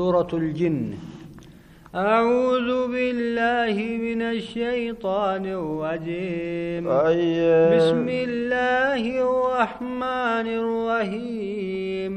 [0.00, 0.94] سورة الجن
[1.94, 6.84] أعوذ بالله من الشيطان الرجيم.
[7.76, 12.14] بسم الله الرحمن الرحيم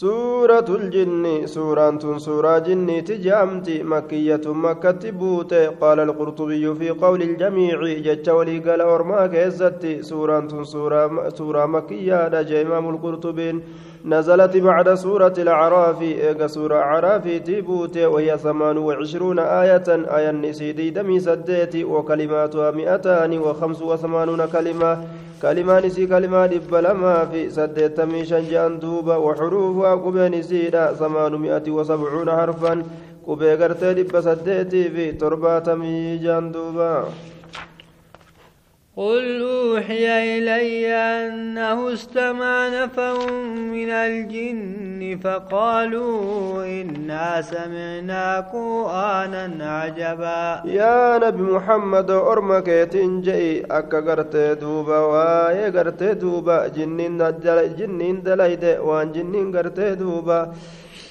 [0.00, 8.30] سورة الجن سورة سورة جن تجامتي مكية مكة بوت قال القرطبي في قول الجميع جج
[8.30, 13.62] ولي قال أورما كيزتي سورة سورة سورة مكية رجع إمام القرطبين
[14.04, 21.20] نزلت بعد سورة الأعراف إيجا سورة أعراف تبوت وهي ثمان وعشرون آية آية نسيدي دمي
[21.20, 25.04] سديت وكلماتها مئتان وخمس وثمانون كلمة
[25.42, 32.82] كلمة نسي كلمة لما في سديت ميشان جان دوبا وحروفها قبين نسيدا ثمانمائة وسبعون حرفا.
[33.26, 37.04] قبي قرتي دب سديتي في تربة ميجان دوبا.
[38.97, 49.45] قل أوحي إلي أنه استمع نفر من الجن فقالوا إنا سمعنا قرآنا
[49.79, 58.23] عجبا يا نبي محمد أرمك تنجئي أكا قرتي دوبا واي قرتي دوبا جنين دل جنين
[58.23, 60.51] دليد وان جنين قرتي دوبا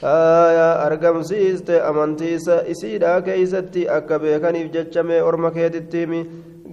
[0.05, 6.27] آية أرقمسيست أمنتيس إسيدا كيستي أكا بيكنيف جتشمي أرمك تتيمي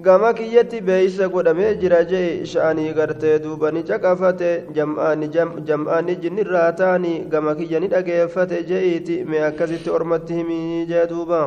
[0.05, 7.55] gama kiyyatti beeysa godhamee jira jee sha'anii gartee duuba ni caqafate jam'aani jinnirraa taanii gama
[7.59, 11.43] kiyya ni dhageeffate je'iiti mee akkasitti ormatti himii jee duuba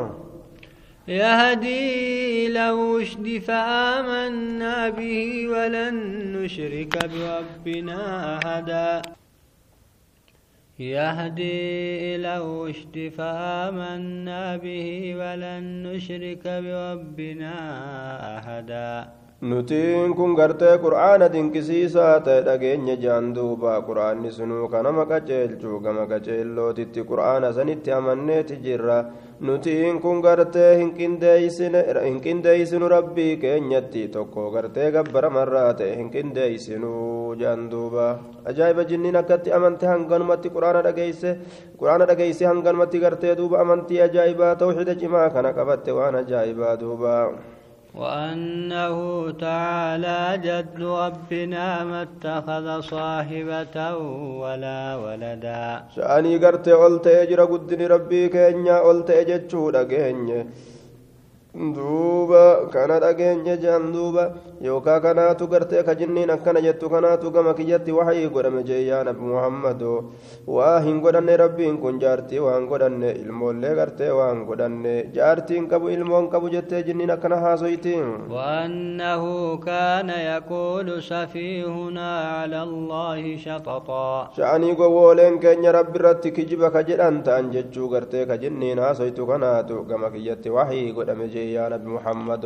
[1.07, 5.95] يهدي إلى الرشد فآمنا به ولن
[6.35, 7.99] نشرك بربنا
[8.37, 9.01] أحدا
[10.79, 17.55] يهدي إلى الرشد فآمنا به ولن نشرك بربنا
[18.37, 19.24] أحدا.
[19.49, 27.01] Nutiin kun gartee qur'aana dinqisiisaa ta'e dhageenya jaan duuba qur'aanni sunuu kanama qaceelchuu gama qaceellootitti
[27.11, 28.97] qur'aana sanitti amanneeti jirra
[29.47, 36.93] nutiin kun gartee hinqindeeysinu rabbii keenyatti tokko gartee gabbaramarraa ta'e hinqindeeysinu
[37.41, 38.05] jaan duuba
[38.51, 41.29] ajaa'iba jinniin akkatti amante hanganumatti qur'aana dhageeyse
[41.79, 47.13] qur'aana dhageeyse hanganumatti gartee duuba amantii ajaa'ibaa tawxida cimaa kana qabatte waan ajaa'ibaa duuba
[47.95, 53.77] وأنه تعالى جد ربنا ما اتخذ صاحبة
[54.41, 55.83] ولا ولدا.
[55.95, 59.83] شأني قرتي قلت أجر قدني ربي كأني قلت أجد شهر
[61.55, 64.23] duuba kana dhageenye jean duuba
[64.61, 69.21] yookaa kanaatu gartee ka jinniin akkana jettu kanaatu gama kiyyatti waxii godhame jee yaa nabi
[69.31, 69.93] muhammado
[70.47, 76.27] waa hin godhanne rabbiin kun jaartii waan godhanne ilmoollee gartee waan godhanne jaartiin qabu ilmoon
[76.33, 77.95] qabu jettee jinniin akkana haasoyti
[78.35, 79.23] وأنه
[79.57, 87.51] كان يقول سفيهنا على الله شططا sha'anii gowwooleen keenya rabbi irratti kijiba ka jedhan ta'an
[87.55, 92.45] jechuu gartee ka jinniin haasoytu kanaatu gama kiyyatti waxii godhame jee يا نبي محمد.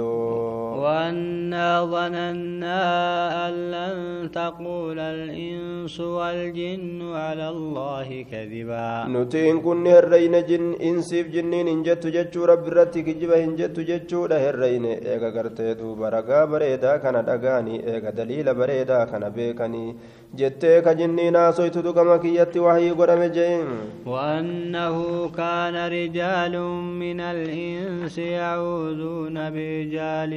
[0.83, 2.79] وأنا ظننا
[3.47, 3.97] أن لن
[4.31, 12.45] تقول الإنس والجن على الله كذبا نتين كن هرين جن إنسيف جنين إن جت جتشو
[12.45, 17.75] رب رتي كجبا إن جت جتشو ده هرين إيغا قرتي دوبا رقا بريدا كان دقاني
[17.87, 19.95] إيغا دليل بريدا كان بيكني
[20.35, 23.67] jettee ka jinnii naasoytutu gama kiyyatti wahii godhame jeen
[24.05, 26.57] وأنه كان رجال
[27.01, 30.33] من الإنس يعوذون برجال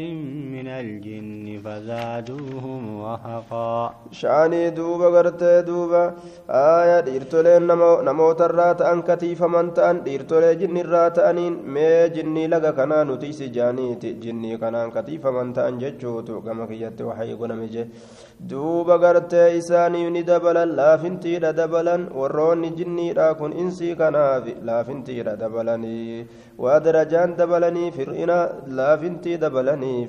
[0.55, 6.15] من الجن فزادوهم رهقا شاني دوبا غرتي دوبا
[6.50, 7.62] آية ديرتولين
[8.09, 13.43] نموت الرات أن كتيف من تأن ديرتولي جن الرات أنين مي جني لغا كنا نتيس
[13.43, 16.41] جانيتي جني كنا كتيف من تأن ججوتو.
[16.41, 17.87] كما كيت وحي قنمي
[18.50, 26.27] duuba gartee isaanii ni dabalan laafintiidha dabalan warroonni jinniidha kun insii kanaaf laafintiidha dabalanii
[26.65, 28.39] waa darajaan dabalanii fir'ina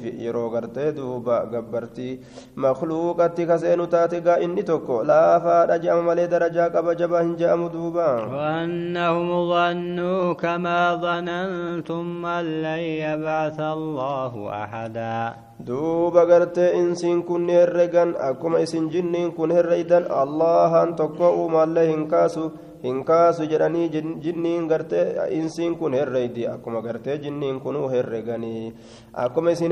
[0.03, 2.19] dabalaniif yeroo gartee duuba gabbartii
[2.55, 8.07] makluuqatti kaseenu taate gaa inni tokko laafaadha je'ama malee darajaa qaba jabaa hin je'amu duuba
[8.33, 14.33] وأنهم ظنوا كما ظننتم أن لن يبعث الله
[14.63, 22.07] أحدا duuba gartee insiin kun herregan akkuma isin jinniin kun herreydan allahan tokko uumaallee hin
[22.07, 22.51] kaasu
[22.83, 23.89] hin kaasu jedhanii
[24.23, 28.73] jinniin gartee insiin kun herreydi akkuma gartee jinniin kunuu herreganii
[29.13, 29.71] akkuma isin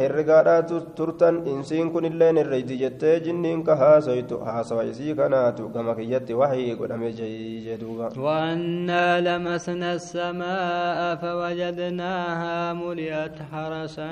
[0.00, 6.34] herregaadhaa turtan insiin kun illeen herreydi jettee jinniin ka haasoytu haasawa isii kanaatu gama kiyyatti
[6.34, 14.10] wahii godhame jee duuba وأنا لمسنا السماء فوجدناها ملئت حرسا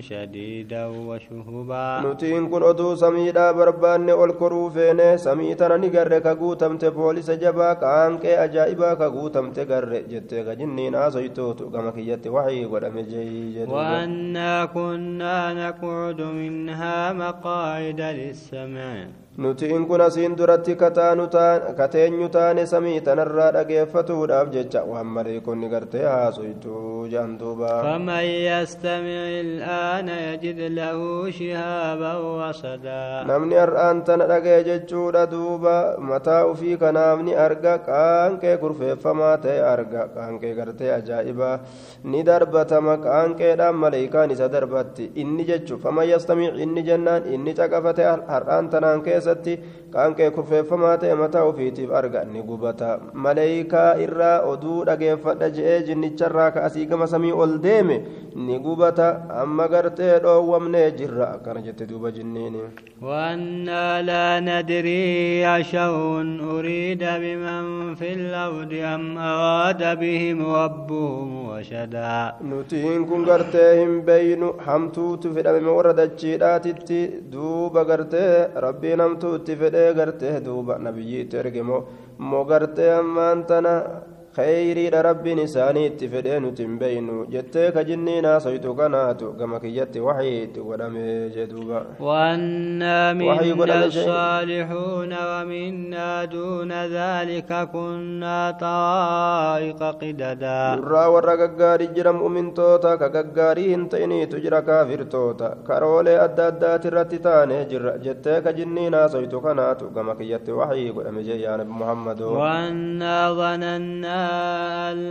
[0.00, 0.53] شديدا
[1.08, 6.90] وشهبا nutiin kun oduu samiidhaa barbaanne ol koruu feene samii tana ni garre ka guutamte
[6.90, 13.02] poolisa jabaa qaanqee ajaa'ibaa ka guutamte garre jettee ka jinniin haasoytootu gama kiyyatti waxii godhame
[13.12, 20.76] jee وأنا كنا نقعد منها مقاعد للسمع nuti in kun asiin duratti
[21.76, 27.70] kateenyu taane samii tanarraa dhageeffatuudhaaf jecha muhammadii kunni gartee haasuytu jedhan duuba.
[27.82, 35.74] Faman yastamic ilaana yajid lahu shihaaban wasadaa namni har'aan tana dhagee jechuudha duuba.
[35.98, 40.06] Mataa ufii kanaaf ni arga qaanqee kurfeeffamaa ta'e arga.
[40.14, 41.50] Qaanqee gartee ajaa'iba
[42.04, 42.96] ni darbatama.
[43.08, 45.10] Qaanqeedhaan maleeykaan isa darbatti.
[45.14, 48.04] Inni jechu faman yastamic inni jennaan inni caqafate
[48.34, 49.58] har'aan tanaan keessa keessatti
[49.94, 52.88] qaanqee kurfeeffamaa ta'e mataa ofiitiif arga ni gubata
[53.26, 57.96] maleeykaa irraa oduu dhageeffadha je'ee jinnicharraa ka'asii gama samii ol deeme
[58.46, 59.08] ni gubata
[59.42, 62.64] amma gartee dhoowwamnee jirra akkana jette duuba jinniini
[63.02, 66.20] وأنا لا ندري أشر
[66.58, 71.34] أريد بمن في الأرض أم أراد بهم ربهم
[73.08, 77.00] kun gartee hin beeynu hamtuutu fedhame warra dachiidhaatitti
[77.32, 83.72] duuba gartee rabbiin hamtuutti fedhee gartee duuba nabiyyi itti erge moo gartee ammaan tana
[86.40, 93.12] nuti hin beeynu jettee ka jinniin haasoytu kanaatu gama kiyyatti waxii itti godhame jeduuba وأنا
[93.12, 100.80] منا الصالحون ومنا دون ذلك كنا طرائق قددا
[102.98, 108.94] ka gaggaarii hin ta'iniitu jira kaafirtoota karoolee adda addaati irratti taane jirra jettee ka jinniin
[108.94, 114.23] haasoytu kanaatu gama kiyyatti waxii godhame jee yaa nabi muhammadoo وأنا ظننا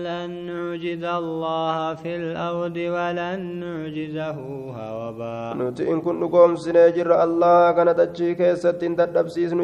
[0.05, 4.37] لن نعجز الله في الأرض ولن نعجزه
[4.77, 9.59] هربا نوتي إن كنت نقوم سنجر الله كان تجي كيسة تندب سيسن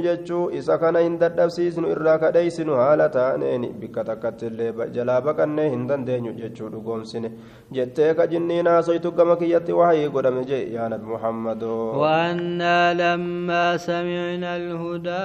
[0.57, 6.35] إسا كان يندب سيسن إراك ديسن حالة تانين بك تكت اللي جلابك أني هندن دين
[6.35, 7.25] جتشو نقوم سن
[7.71, 11.63] جتك جنينا سيتو قمك يتي وحي قدم جي يا نبي محمد.
[11.63, 15.23] وأنا لما سمعنا الهدى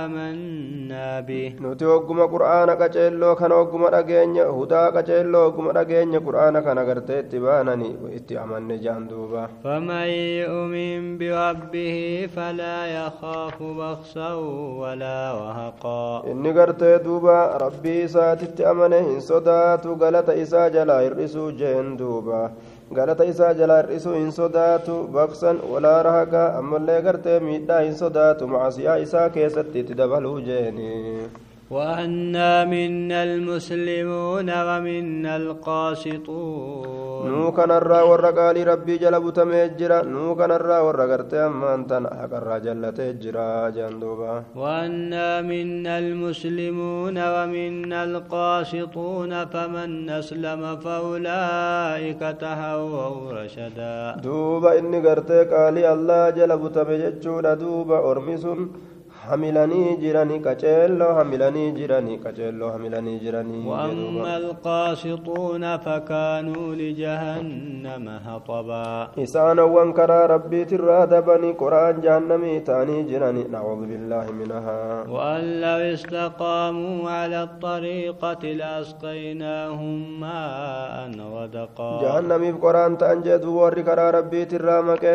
[0.00, 1.54] آمنا به.
[1.60, 7.38] نوتي وقم قرآنك جلوك kana ogguma dhageenya hudaa qaceelloo ogguma dhageenya qur'aana kana gartee itti
[7.44, 9.42] baanani itti amanne jaan duuba.
[9.62, 14.36] Faman yu'min birabbihi falaa yakaafu baksan
[14.82, 21.96] walaa wahaqaa inni gartee duuba rabbii isaatitti amane hin sodaatu galata isaa jalaa hir'isuu jeen
[22.02, 22.42] duuba.
[22.98, 28.96] Galata isaa jalaa hir'isuu hin sodaatu baksan walaa rahaqa ammallee gartee miidhaa hin sodaatu macasiyaa
[29.04, 30.90] isaa keessatti itti dabaluu jeeni.
[31.70, 37.30] وأنا منا المسلمون ومنا القاسطون.
[37.30, 44.42] نوكا نرى ورقال ربي جلب تمجرا نوكا نرى ورقال تيمان تنحق الرجل تجرا جندوبا.
[44.56, 49.32] وأنا منا المسلمون ومنا القاسطون.
[49.44, 54.16] فمن أسلم فأولئك تهوه رشدا.
[54.26, 58.60] دوبا إني قرتي قالي الله جلب تمجرا دوبا أرمسون
[59.30, 70.26] hamilanii jiranii qaceelloo hamilanii jiranii qaceelloo hamilanii jiranii وأما القاسطون فكانوا لجهنم هطبا isaanowwan karaa
[70.34, 80.20] rabbiitirraa dabanii qoraan jahannamii ta'anii jirani nacuudu billaahi minahaa وأن لو استقاموا على الطريقة لأسقيناهم
[80.20, 81.92] ماء غدقا
[83.00, 85.14] ta'an jedhu warri karaa rabbiitirraa maqe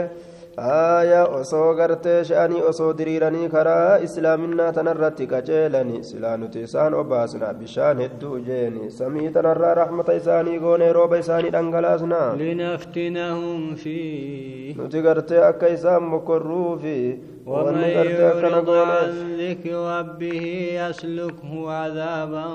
[0.58, 8.00] aaya osoo gartee sha'anii osoo diriiranii karaa islaaminaa tanarratti qaceelani silaa nuti isaan obaasna bishaan
[8.04, 15.68] hedduu jeeni samii tanarraa raxmata isaanii goonee rooba isaanii dhangalaasna لنفتنهم فيه nuti gartee akka
[15.68, 20.44] isaan mokorruufi ومن wanni gartee akkana يعرض goone عن ذكر ربه
[20.82, 22.46] يسلكه عذابا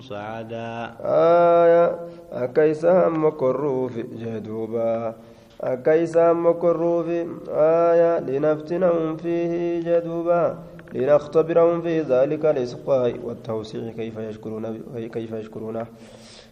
[0.00, 1.84] صعدا aaya
[2.44, 5.14] akka isaan mokorruufi jee duuba
[5.62, 7.20] akka isaan mokorruufi
[7.68, 10.00] aaya linaftinahum fiihi jee
[12.02, 14.64] ذلك الإسقاء والتوسيع كيف يشكرون
[15.14, 15.86] كيف يشكرونه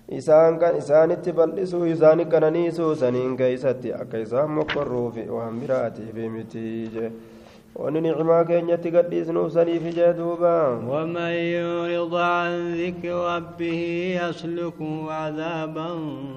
[0.09, 7.11] isaan kan isaanitti bal'isuu isaani kananiisuu saniin keeysatti akka isaan mokkorruufi waan biraatiif miti je
[7.77, 10.55] wani nicmaa keenyatti gadhiisnuuf saniif jee duuba
[10.89, 13.81] ومن يعرض عن ذكر ربه
[14.23, 15.89] يسلكه عذابا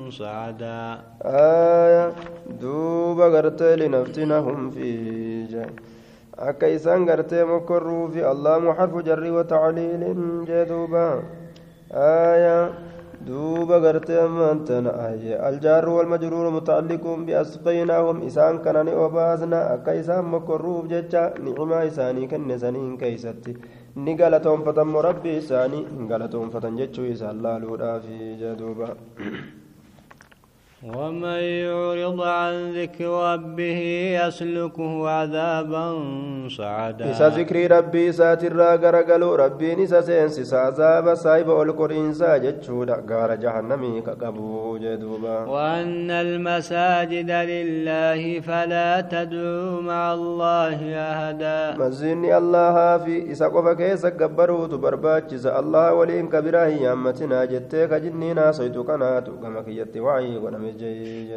[0.10, 0.84] صعدا
[1.26, 2.06] آية
[2.62, 5.64] دوبا غرتي لنفتنهم فيه je
[6.38, 11.24] akka isaan gartee mokkorruufi allaamu xarfu jarri watacliilin jee duuba
[11.94, 12.70] آية
[13.28, 21.24] دوبا غرتي أمانتنا آية الجار والمجرور متعلق بأسقيناهم إسان كان أباسنا أكا إسان مكروف ججا
[21.46, 23.54] نعما إساني كن سنين كيستي
[23.96, 28.88] ni galatoonfatammo rabbii isaanii hin galatoonfatan jechuu isaan laaluudhaafi jedhuuba
[30.82, 33.82] ومن يعرض عن ذكر ربه
[34.18, 35.86] يسلكه عذابا
[36.58, 37.12] صعدا.
[37.12, 42.66] إسا ذكر ربي إسا ترى غرغلو ربي إسا سينسس عذاب سايب القرين ساجد
[43.10, 45.38] غار جهنمي كقبو جدوبا.
[45.46, 50.80] وأن المساجد لله فلا تدعوا مع الله
[51.12, 51.78] أحدا.
[51.78, 58.52] مزيني الله في إسا قفا كيسا قبرو تبرباجز الله ولين كبيرا هي أمتنا جتك جنينا
[58.52, 60.71] سيتو كناتو كما كيت وعي ونمي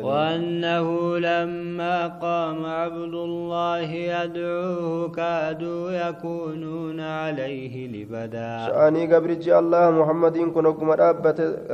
[0.04, 0.88] وأنه
[1.20, 10.90] لما قام عبد الله يدعوه كادوا يكونون عليه لبدا شأني قبرج الله محمد كن أقم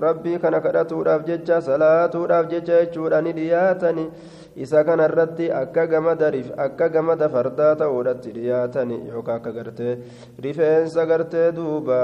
[0.08, 4.06] ربي كان كدتو رافججا صلاة رافججا يجوراني دياتني
[4.56, 6.32] isa kana irratti akka gamada
[6.66, 9.96] akka gamada fardaa ta'uudhatti dhiyaatani yookaan akka gartee
[10.46, 12.00] rifeensa gartee duuba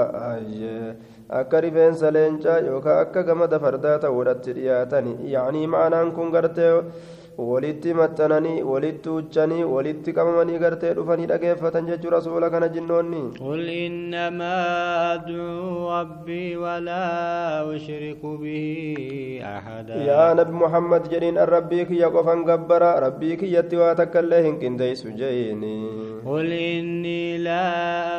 [1.29, 6.71] akka rifeensa leencaa yookaan akka gamada fardaa ta'uudhatti dhiyaatani yaa'anii ma'anaan kun gartee
[7.37, 14.55] walitti maxxananii walitti huccanii walitti qabamanii gartee dhufanii dhageeffatan jechuu rasuula kana jinnoonni قل إنما
[15.13, 17.05] أدعو ربي ولا
[17.75, 18.65] أشرك به
[19.43, 25.77] أحدا يا نبي محمد جرين الربيك يا قفن قبرا ربيك يتواتك اللهن كنديس جيني
[26.27, 27.63] قل إني لا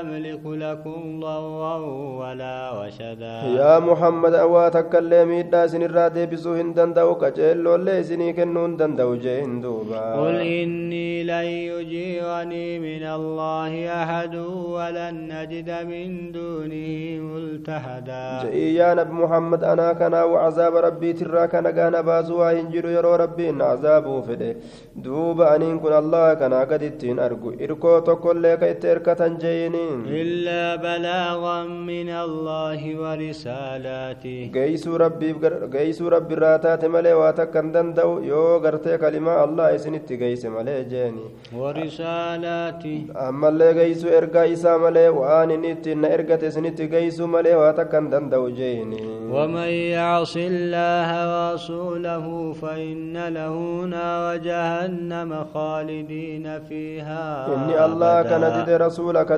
[0.00, 1.76] أملك لكم ضرا
[2.20, 3.36] ولا رشدا.
[3.60, 5.20] يا محمد أواتك اللي
[5.68, 8.76] سن الرادي بسوهن دندو كجيلو اللي سني كنون
[9.24, 10.04] جين دوبا.
[10.20, 13.72] قل إني لن يجيرني من الله
[14.02, 14.34] أحد
[14.74, 16.88] ولن نجد من دونه
[17.30, 18.24] ملتحدا.
[18.44, 23.48] جئي يا نبي محمد أنا كنا وعذاب ربي ترى كان كان بازوا هنجر يرو ربي
[23.62, 24.56] عذابه فده
[24.96, 26.82] دوبا أنين كن الله كنا قد
[27.18, 36.58] أرجو إركو tokkollee ka itti erkatan jeeyiniin illaa balaagan min allaahi warisaalaatii geeysuu rabbi irraa
[36.66, 41.24] taate malee waa takka hin danda'u yoo gartee kalimaa allah isinitti geeyse malee jeeni
[41.62, 47.72] warisaalaatii ammallee geeysuu ergaa isaa malee waan inni ittiin na ergate isinitti geeysuu malee waa
[47.82, 52.26] takka hin danda'u jeeyini ومن يعص الله ورسوله
[52.60, 53.54] فإن له
[53.94, 57.46] نار جهنم خالدين فيها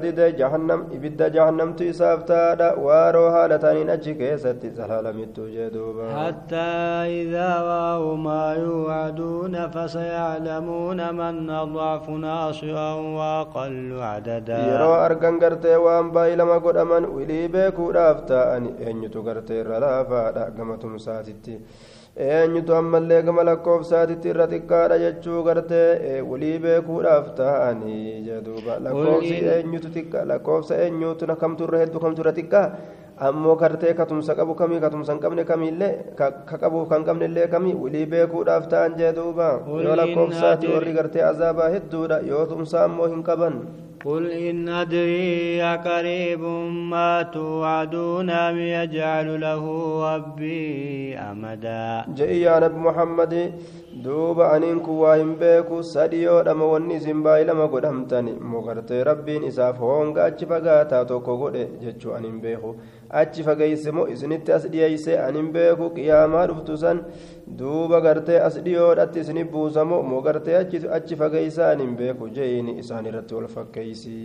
[0.00, 6.70] dide jahannam ibidda jahannamtu isaaf taadha waaroo haala taniin achi keessatti zalaalamittu jee duuba حتى
[7.22, 16.58] إذا رأوا ما يوعدون فسيعلمون من أضعف ناصرا وأقل عددا yeroo argan gartee waan baay'ilama
[16.66, 21.54] godhaman wilii beekuudhaaf ta'ani eenyutu gartee irra laafaadha gama tumsaatitti
[22.20, 30.24] eenyutu ammallee gama lakkoofsaatitti irra xiqqaadha jechuu gartee walii beekuudhaaf ta'anii jedhuuba lakkoofsi eenyutu xiqqa
[30.32, 32.66] lakkoofsa eenyutu kamtu irra hedduu kamtu irra xiqqaa
[33.28, 36.30] ammoo gartee katumsa qabu kamii katumsa hin qabne kamiillee ka
[36.62, 39.48] qabuuf kan qabne illee kamii walii beekuudhaaf ta'an jedhuuba
[39.84, 43.62] yoo lakkoofsaati warri gartee azaabaa hedduudha yoo tumsa ammoo hin qaban.
[44.04, 46.40] قل إن أدري أقريب
[46.92, 49.64] ما توعدون أم يجعل له
[50.16, 53.34] ربي أمدا جئي يا نبي محمد
[54.04, 60.24] duuba aniin kun waa hin beeku sadiyoodhama wanni isin baay'ilama godhamtani mogartee rabbiin isaaf hoonga
[60.24, 62.70] achi fagaataa tokko godhe jechuu an hin beeku.
[63.22, 67.02] Achi fageeyse moo isinitti as dhiyeeyse an hin beeku qiyaamaa dhuftu san
[67.58, 70.56] duuba gartee as dhiyoodhatti isini buusamo moo gartee
[70.96, 74.16] achi fageeysa an hin beeku jeeyini isaan irratti wal fakkeeysi.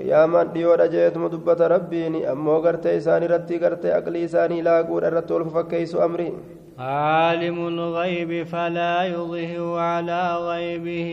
[0.00, 5.48] Qiyaamaan dhiyoodha jeetuma dubbata rabbiini ammoo gartee isaan irratti gartee aqlii isaanii laaquudha irratti wal
[5.60, 6.30] fakkeeysu amri
[6.79, 11.09] عالم الغيب فلا يظهر على غيبه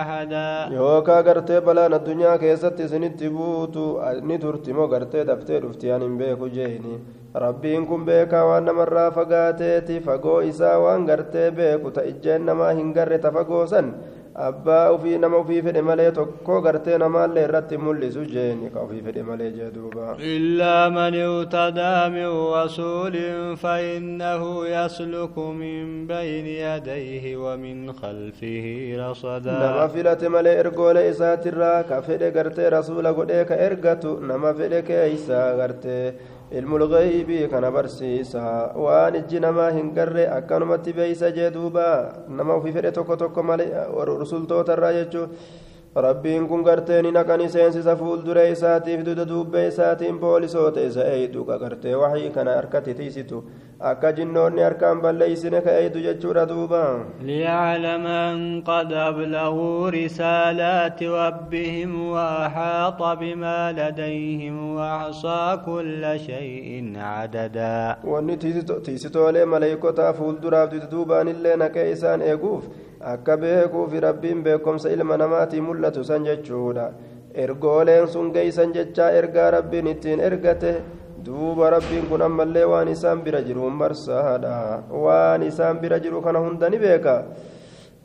[0.00, 3.86] أحدا يوكا غرتي بلان الدنيا كيست سنت بوتو
[4.26, 6.98] ni turti moo gartee daftee dhufti an hin beeku jeeni
[7.44, 12.02] rabbiin kun beekaa waan namarraa fagaateeti fagoo isaa waan gartee beeku ta
[14.45, 19.23] abbaa ufii nama ufii fedhe malee tokko gartee namaallee irratti mul'isu jeeni ka ufii fedhe
[19.29, 27.81] malee jee duuba illaa man irtadaa min rasuulin fainnahu yasluku min bayni yadayhi wa min
[28.01, 34.53] khalfihi rasadaa nama filate malee ergoolee isaatirraa ka fedhe gartee rasuula godhee ka ergatu nama
[34.61, 36.03] fedhe keeysaa gartee
[38.85, 41.85] waan ijji namaa hin garre akkanumatti beeysa jee duuba
[42.39, 43.67] nama ufii fedhe tokko tokko malee
[44.19, 45.25] rusultoota irraa jechuu
[46.05, 51.95] rabbiin kun gartee ni naqani seensisa fuuldure isaatiif duda duubbee isaatiin poolisoota isa eeydu qagartee
[52.03, 53.43] waxii kana harkatti tiisitu
[53.79, 63.01] akka jinnoonni harkaan balleeysine ka eeydu jechuudha duuba ليعلم أن قد أبلغوا رسالات ربهم وأحاط
[63.19, 72.21] بما لديهم وأحصى كل شيء عددا wanni tiisitoolee maleeykotaa fuulduraaf duda duubaan illee naqee isaan
[72.21, 72.63] eeguuf
[73.13, 76.91] akka beekuufi rabbiin beekomsa ilma namaatii mul'atu san jechuudha
[77.43, 80.71] ergooleen sun geeysan jechaa ergaa rabbiin ittiin ergate
[81.25, 86.69] duuba rabbiin kun ammallee waan isaan bira jiruun marsaadha waan isaan bira jiru kana hunda
[86.69, 87.15] ni beeka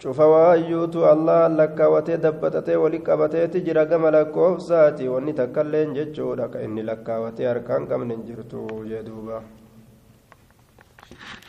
[0.03, 6.83] cufa waayyuutu allah lakkaawatee dabbatatee wali qabateeti jira gama lakkoofsaati wanni takkailleen jechuudha ka inni
[6.91, 9.43] lakkaawatee harkaan qabne jirtu jee duuba